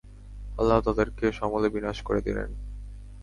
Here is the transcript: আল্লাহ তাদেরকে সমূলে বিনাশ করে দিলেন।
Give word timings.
আল্লাহ 0.57 0.79
তাদেরকে 0.81 1.25
সমূলে 1.31 1.69
বিনাশ 1.69 1.97
করে 2.01 2.19
দিলেন। 2.21 2.49